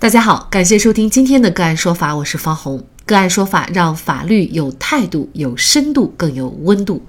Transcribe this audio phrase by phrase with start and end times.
[0.00, 2.82] 大家好，感谢收听今天的个案说法，我是方红。
[3.04, 7.04] 个案说法让法律有态度、有深度、更有温度。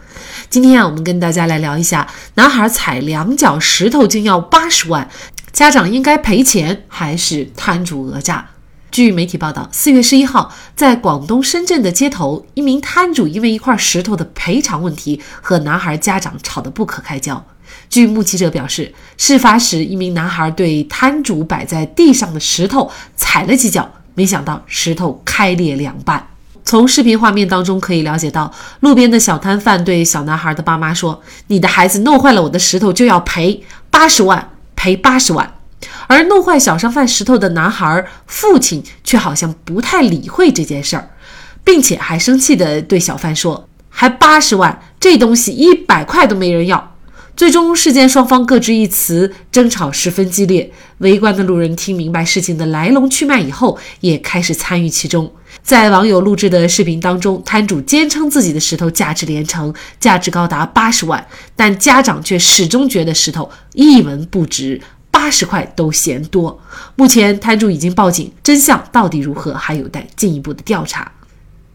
[0.50, 5.10] 今天啊，我们跟大家来聊一下：男孩踩两脚石头竟要八十万，
[5.54, 8.50] 家长应该赔钱还是摊主讹诈？
[8.92, 17.46] 据媒体报道，四月十一号，在广东深圳的街头，一名摊主因为一块石头的赔偿问题和男孩家长吵得不可开交。
[17.90, 26.28] 据目击者表示，事发时一名男孩对摊主摆在地上的石头踩了几脚，没想到石头开裂两半。
[26.64, 35.56] 从视频画面当中可以了解到，路边的小摊贩对小男孩的爸妈说：“你的孩子弄坏了我的石头，就要赔八十万，赔八十万。”
[36.08, 41.10] 而弄坏小商贩石头的男孩父亲却好像不太理会这件事儿，
[41.64, 46.91] 并且还生气地对小贩说：“还八十万，这东西一百块都没人要。”
[47.42, 50.72] 最终，事件双方各执一词，争吵十分激烈。
[51.00, 55.34] 围观的路人听明白事情的来龙去脉以后，也开始参与其中。
[55.64, 66.62] 在网友录制的视频当中，摊主坚称自己的石头价值连城，价值高达八十万，但家长却始终觉得石头一文不值，八十块都嫌多。
[66.96, 71.12] 目前，摊主已经报警，真相到底如何，还有待进一步的调查。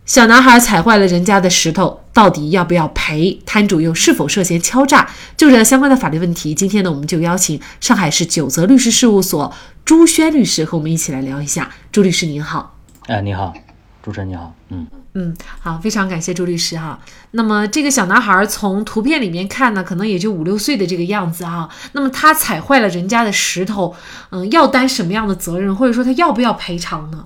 [0.07, 3.41] 小男孩踩坏了人家的石头，到底要不要赔？
[3.45, 5.09] 摊主又是否涉嫌敲诈？
[5.37, 9.53] 就这相关的法律问题，今天呢，我们就邀请上海市九泽律师事务所
[9.84, 11.69] 朱轩律师和我们一起来聊一下。
[11.91, 13.53] 朱律师您好，哎，你好，
[14.01, 17.01] 主持人你好，嗯嗯，好，非常感谢朱律师哈。
[17.33, 21.69] 那么这个小男孩从图片里面看呢，可能也就五六岁的这个样子哈。
[21.93, 23.97] 那么他踩坏了人家的石头，
[24.31, 27.25] 嗯，要担什么样的责任，或者说他要不要赔偿呢？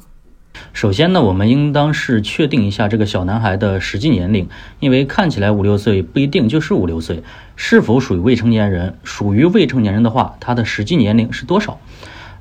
[0.73, 7.23] 首先呢，我们应当是确定一下这个小男孩的实际年龄，因为看起来五六岁不一定就是五六岁，
[7.57, 8.95] 是否属于未成年人？
[9.05, 11.79] 属于未成年人的话，他的实际年龄是多少？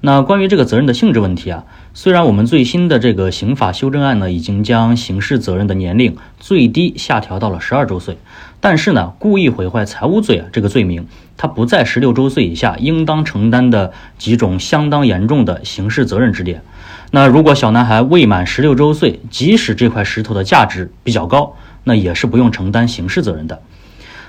[0.02, 8.18] 那关于这个责任的性质问题啊，虽然我们最新的这个刑法修正案呢，已经将刑事责任的年龄最低下调到了十二周岁，
[8.62, 11.06] 但是呢，故意毁坏财物罪啊这个罪名，
[11.36, 16.62] 它不在十六周岁以下应当承担的几种相当严重的刑事责任之列。
[17.12, 23.62] 那如果小男孩未满十六周岁，即使这块石头的价值比较高，那也是不用承担刑事责任的。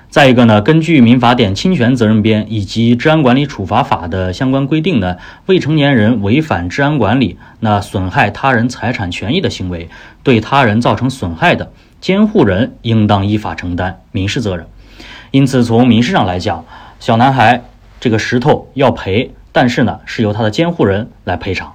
[0.09, 9.89] 再一个呢，根据民法典侵权责任编以及治安管理处罚法的相关规定呢，未成年人违反治安管理，那损害他人财产权益的行为，
[10.25, 11.71] 对他人造成损害的，
[12.01, 14.67] 监护人应当依法承担民事责任。
[15.31, 16.65] 因此，从民事上来讲，
[16.99, 17.63] 小男孩
[18.01, 21.73] 这个石头要赔，但是呢，是由他的监护人来赔偿。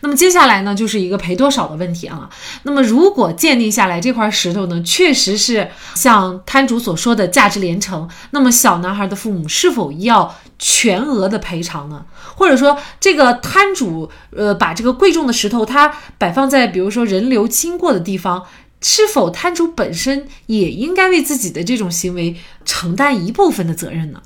[0.00, 2.28] 那么接下来呢，就是一个赔多少的问题啊。
[2.64, 12.04] 那么如果鉴定下来这块石头呢，确实是像摊主所说的价值连城，那么小男孩的父母是否要全额的赔偿呢？
[12.34, 18.44] 或者说，这个摊主呃把这个贵重的石头他摆放在比如说人流经过的地方，
[18.82, 24.20] 是否摊主本身也应该为自己的这种行为承担一部分的责任呢？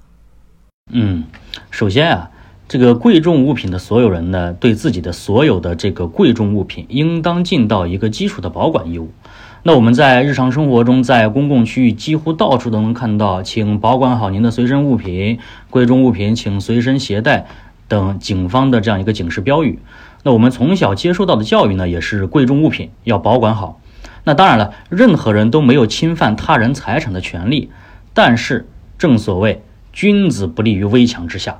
[0.92, 1.24] 嗯，
[1.70, 2.30] 首先啊。
[2.70, 9.10] 这个贵重物品的所有人呢，对自己的所有的这个贵重物品，应当尽到一个基础的保管义务。
[9.64, 17.48] 那我们在日常生活中，在公共区域几乎到处都能看到，请保管好您的随身物品，贵重物品请随身携带
[17.88, 19.80] 等警方的这样一个警示标语。
[20.22, 23.80] 那我们从小接受到的教育呢，也是贵重物品要保管好。
[24.22, 27.72] 那当然了，任何人都没有侵犯他人财产的权利，
[28.14, 29.60] 但是正所谓
[29.92, 31.58] 君子不立于危墙之下。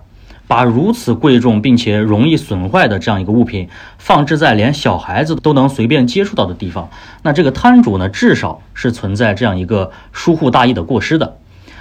[0.51, 3.69] 把如此贵重并且容易损坏的这样一个物品
[3.99, 6.91] 放置在连小孩子都能随便接触到的地方，
[7.23, 11.37] 那这个摊主呢，至少是存在这样一个疏忽大意的过失的。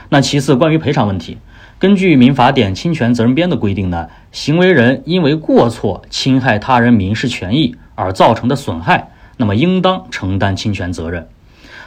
[0.10, 1.40] 那其次，关于赔偿问题，
[1.80, 11.28] 根据民法典侵权责任编的规定呢，行为人因为过错侵害他人民事权益而造成的损害，那么应当承担侵权责任。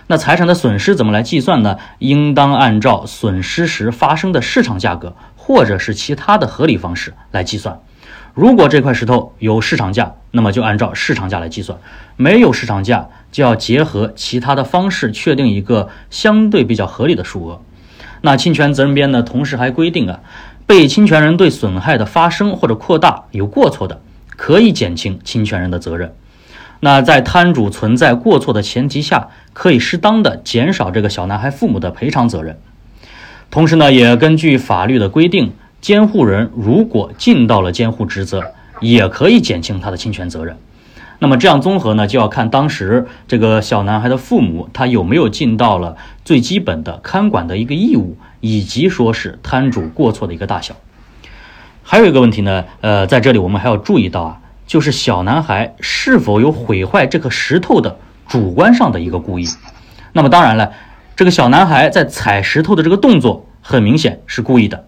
[0.09, 1.77] 那财产的损失怎么来计算呢？
[2.01, 5.15] 应当按照损失时发生的市场价格。
[5.53, 7.79] 或者是其他的合理方式来计算。
[8.33, 11.79] 如果这块石头有市场价，那么就按照市场价来计算；
[12.17, 17.61] 没有市场价，就要结合其他的方式确定一个相对比较合理的数额。
[18.23, 20.21] 那侵权责任编呢，同时还规定啊，
[20.67, 24.01] 被侵权人对损害的发生或者扩大有过错的，
[24.31, 26.15] 可以减轻侵权人的责任。
[26.81, 32.59] 那在摊主存在过错的前提下，可以适当的减少这个小男孩父母的赔偿责任。
[33.53, 35.53] 同时呢，也根据法律的规定，
[35.83, 38.43] 监护人如果尽到了监护职责，
[38.81, 40.57] 也可以减轻他的侵权责任。
[41.19, 50.75] 那么这样综合呢，就要看当时这个小男孩的父母他有没有尽到了最基本的看管的一个义务，以及说是摊主过错的一个大小。
[51.83, 59.47] 还有一个问题呢，呃，在这里我们还要注意到啊，就是小男孩是否有毁坏这颗石头的主观上的一个故意。
[60.15, 60.73] 那么当然了，
[61.15, 64.87] 这个小男孩在踩石头的这个动作很明显是故意的，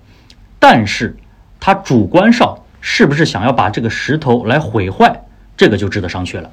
[0.58, 1.16] 但是
[1.60, 5.22] 他主观上是不是想要把这个石头来毁坏，
[5.56, 6.50] 这个就值得商榷了。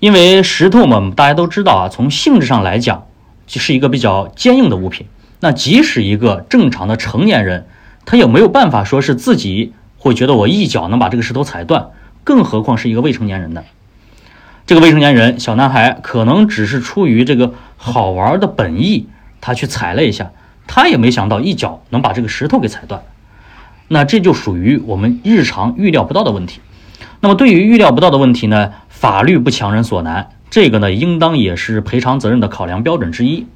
[0.00, 3.06] 因为石头嘛，大家都知道啊，从性质上来讲，
[3.46, 5.06] 就是一个比较坚硬的物品。
[5.40, 7.66] 那即使一个正常的成年人，
[8.04, 11.90] 他也没有办法说是自己会觉得我一脚能把这个石头踩断，
[12.24, 13.62] 更何况是一个未成年人呢？
[14.70, 19.08] 这个未成年人小男孩可能只是出于这个好玩的本意，
[19.40, 20.30] 他去踩了一下，
[20.68, 23.02] 他也没想到一脚能把这个石头给踩断。
[23.88, 26.60] 那这就属于我们日常预料不到的问题。
[27.18, 28.70] 那么对于预料不到的问题呢？
[28.88, 33.48] 法律不强人所难，这个呢，应当也是赔偿责任的考量标准之一。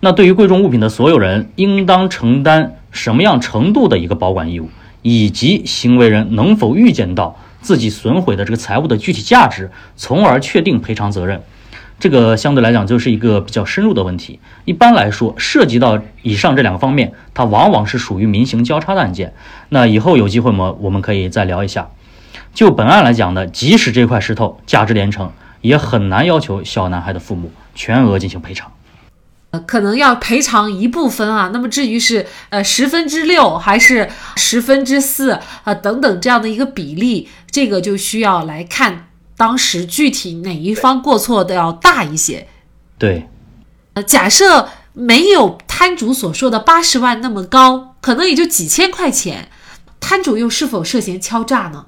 [0.00, 4.68] 那对于贵重物品的所有人，应当承担什么样程度的一个保管义务，
[5.00, 11.42] 以及行为人能否预见到自己损毁的这个财物的具体价值，从而确定赔偿责任，
[11.98, 14.40] 这个相对来讲就是一个比较深入的问题。
[14.64, 19.34] 一般来说，涉及到以上这两个方面，它往往是属于民刑交叉的案件。
[19.68, 21.88] 那以后有机会嘛，我们可以再聊一下。
[22.54, 25.30] 就本案来讲呢，即使这块石头价值连城，
[25.60, 28.72] 也很难要求小男孩的父母全额进行赔偿。
[29.50, 31.50] 呃，可能要赔偿一部分啊。
[31.52, 42.46] 那么至于是呃十分之六还是十分之四啊等等这样的一个比例，这个就需要来看当时具体哪一方过错的要大一些。
[42.98, 43.28] 对，
[43.94, 49.48] 呃，假设没有摊主所说的八十万那么高，可能也就几千块钱，
[49.98, 51.86] 摊主又是否涉嫌敲诈呢？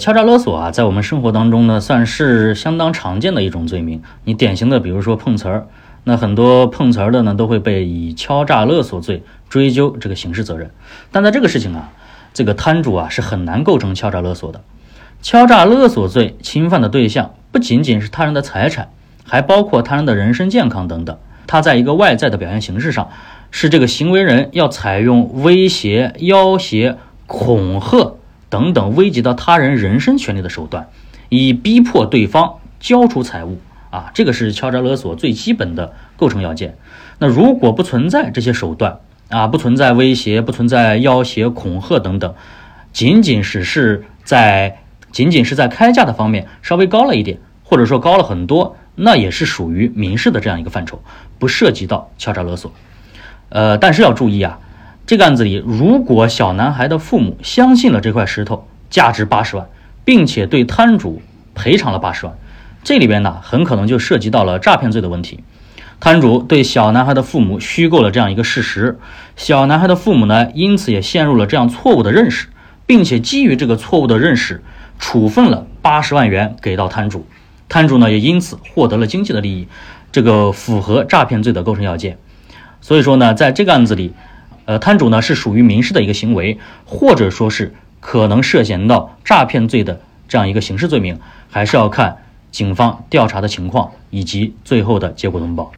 [0.00, 4.00] 敲诈勒索啊，在我们生活当中呢，算是相当常见的一种罪名。
[4.24, 5.66] 你典型的，比如说碰瓷儿，
[6.04, 10.70] 那很多碰瓷儿的呢，都会被以敲诈勒索罪追究这个刑事责任。
[11.12, 11.90] 但在这个事情啊，
[12.32, 14.62] 这个摊主啊是很难构成敲诈勒索的。
[15.22, 18.88] 敲诈勒索罪侵犯的对象不仅仅是他人的财产，
[19.24, 21.18] 还包括他人的人身健康等等。
[21.46, 23.10] 他在一个外在的表现形式上，
[23.50, 26.96] 是这个行为人要采用威胁、要挟、
[27.26, 28.14] 恐吓。
[28.50, 30.88] 等等危及到他人人身权利的手段，
[31.28, 33.58] 以逼迫对方交出财物
[33.98, 36.76] 啊，这个是敲诈勒索最基本的构成要件。
[37.18, 42.32] 那如果不存在这些手段啊，不存在威胁，不存在要挟、恐吓等等，
[42.92, 44.78] 仅仅只是在
[45.10, 51.02] 仅仅是在开价的方面稍微高了一点，或者说高了很多，那也是属于民事的这样一个范畴，
[51.40, 52.72] 不涉及到敲诈勒索。
[53.48, 54.60] 呃，但是要注意啊。
[55.06, 59.66] 这个案子里，如果小男孩的父母相信了这块石头价值八十万，
[60.04, 61.22] 并且对摊主
[61.54, 62.36] 赔偿了八十万，
[62.82, 65.44] 这里边呢很可能就涉及到了诈骗罪的问题。
[66.00, 68.98] 摊主对小男孩的父母虚构了这样一个事实，
[69.36, 72.48] 小男孩的父母呢因此也陷入了这样错误的认识，
[72.86, 74.62] 并且基于这个错误的认识，
[74.98, 77.26] 处分了八十万元给到摊主，
[77.68, 79.68] 摊主呢也因此获得了经济的利益，
[80.12, 82.18] 这个符合诈骗罪的构成要件。
[82.80, 84.12] 所以说呢，在这个案子里。
[84.68, 92.18] 呃，摊主呢是属于民事的一个行为，或者说是可能涉嫌到诈骗罪的这样一个刑事罪名，还是要看
[92.50, 95.72] 警方调查的情况以及最后的结果通报。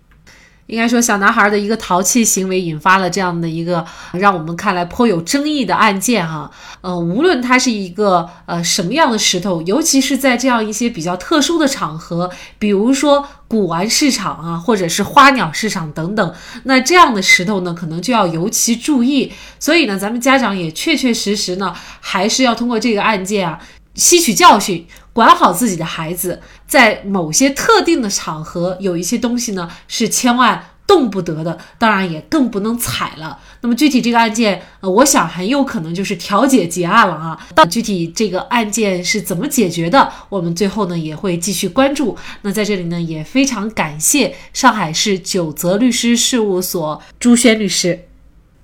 [0.67, 6.49] 应该说，小男孩的一个淘气行为引发了这样的一个让我们看来颇有争议的案件哈。
[6.81, 19.33] 呃，无论它是一个呃什么样的石头，尤其是在这样一些比较特殊的场合，比如说古玩市场啊，或者是花鸟市场等等，那这样的石头呢，可能就要尤其注意。
[19.59, 23.59] 所以呢，咱们家长也确确实实呢，还是要通过这个案件啊，
[23.95, 24.87] 吸取教训。
[25.13, 33.37] 管好自己的孩子，在某些特定的场合，有一些东西呢是千万动不得的，当然也更不能踩了。
[33.61, 37.37] 那么具体这个案件，呃，我想很有可能就是调解结案了啊。
[37.57, 42.17] 到具体这个案件是怎么解决的，我们最后呢也会继续关注。
[42.43, 48.07] 那在这里呢，也非常感谢上海市九泽律师事务所朱轩律师。